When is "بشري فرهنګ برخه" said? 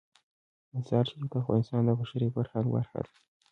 1.99-2.97